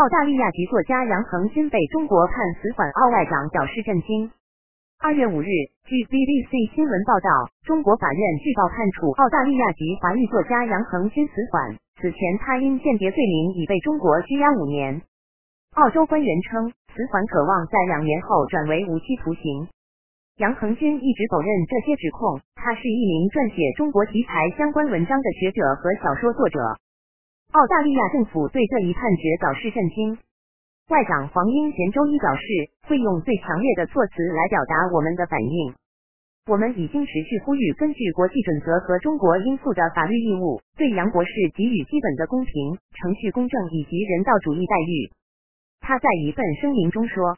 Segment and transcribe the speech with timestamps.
[0.00, 4.32] 澳大利亚籍作家杨恒军被中国判死缓，澳外长表示震惊。
[4.96, 5.52] 二月五日，
[5.84, 7.28] 据 BBC 新闻报道，
[7.68, 11.76] 中国法院据报判处澳大利亚籍华裔作家杨恒军死缓。
[12.00, 15.02] 此前，他因间谍罪名已被中国拘押五年。
[15.76, 19.68] 澳洲官员称，死缓可望在两年后转为无期徒刑。
[20.40, 22.40] 杨恒军一直否认这些指控。
[22.56, 26.56] 他是一名撰写中国题材相关文章的学者和小说作者。
[27.50, 30.16] 澳大利亚政府对这一判决表示震惊。
[30.88, 32.42] 外长黄英贤周一表示，
[32.86, 35.74] 会用最强烈的措辞来表达我们的反应。
[36.46, 45.10] 我们已经持续呼吁，根据国际准则和中国应负的法律义务，对杨博士给予基本的公平、程序公正以及人道主义待遇。
[45.80, 47.36] 他在一份声明中说：“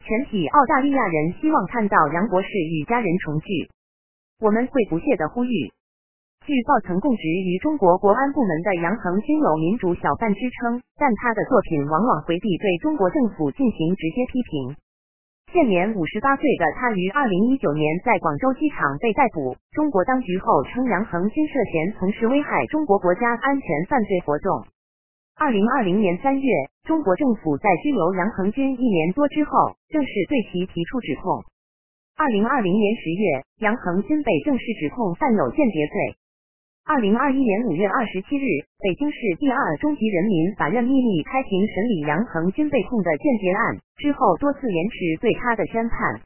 [0.00, 3.68] 全体澳大利亚人希望看到杨博士与家人重聚。
[4.40, 5.50] 我们会不懈的呼吁。”
[6.44, 14.76] 据报，曾供职于中国国安部门的杨恒均有民主小贩之称，但他的作品往往回避对中国政府进行直接批评。
[15.56, 24.68] 现年五十八岁的他于二零一九年在广州机场被逮捕，中国当局后称杨恒均涉嫌从事危害中国国家安全犯罪活动。
[25.40, 26.48] 二零二零年三月，
[26.84, 31.40] 中国政府在拘留杨恒军一年多之后，正式对其提出指控。
[32.18, 36.20] 二零二零年十月，杨恒军被正式指控犯有间谍罪。
[36.86, 38.44] 二零二一年五月二十七日，
[38.76, 46.20] 北京市第二中级人民法院秘密开庭审理杨恒军被控的间谍案，之后多次延迟对他的宣判。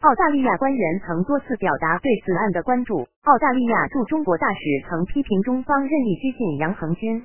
[0.00, 3.06] 澳大利亚官员曾多次表达对此案的关注。
[3.24, 7.22] 澳大利亚驻中国大使曾批评中方任意拘禁杨恒军，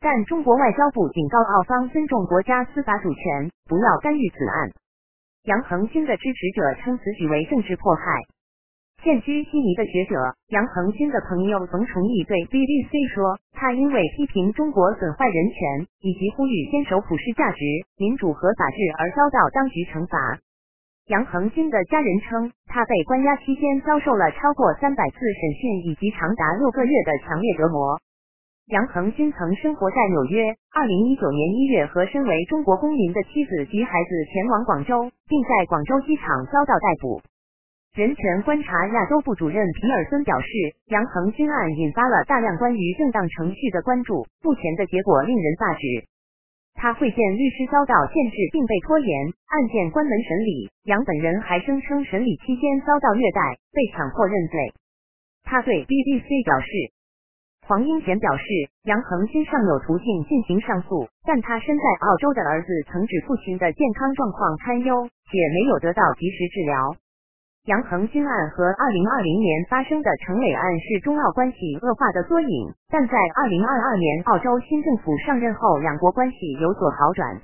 [0.00, 4.72] 但中国外交部警告澳方尊重国家司法主权，不要干预此案。
[5.44, 8.24] 杨恒军的支持者称此举为政治迫害。
[9.02, 10.14] 现居悉尼的学者
[10.48, 17.64] 杨恒军的朋友冯崇义对 BBC 说：“他因为批评中国损坏人权，以及呼吁坚守普世价值、
[17.96, 20.36] 民主和法治而遭到当局惩罚。”
[21.08, 27.96] 杨恒军的家人称，他被关押期间遭受了超过三百次审讯，以及长达六个月的强烈折磨。
[28.68, 37.22] 杨恒军曾生活在纽约，二零一九年一月和身为中国公民的妻子及孩子前往广州，并在广州机场遭到逮捕。
[37.90, 40.46] 人权观察亚洲部主任皮尔森表示，
[40.94, 46.06] 杨恒军案引发了大量关于正当程序的关注，目前的结果令人发指。
[46.74, 50.70] 他会见律师遭到限制并被拖延，案件关门审理。
[50.84, 54.72] 杨本人还声称审理期间遭到虐待，被强迫认罪。
[55.42, 56.70] 他对 BBC 表示，
[57.66, 58.44] 黄英贤表示，
[58.84, 66.94] 杨恒军尚有途径进行上诉，但他身在澳洲的儿子曾指父亲的健康状况堪忧，且没有得到及时治疗。
[67.66, 77.36] 杨恒军案和二零二零年发生的程磊案是中澳关系恶化的缩影，但在二零二二年澳洲新政府上任后，两国关系有所好转。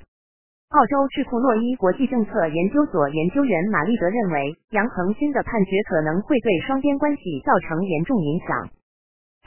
[0.73, 8.69] 澳洲智库洛伊国际政策研究所研究员马利德认为，杨恒军的判决可能会对双边关系造成严重影响。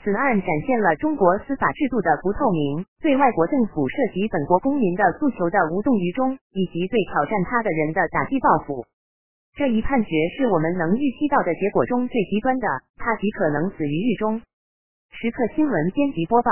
[0.01, 8.85] 此案展现了中国司法制度的不透明，对外国政府涉及本国公民的诉求的无动于衷，以及对挑战他的人的打击报复。
[9.53, 14.41] 这一判决是我们能预期到的结果中最极端的，他极可能死于狱中。
[15.11, 16.51] 时刻新闻编辑播报。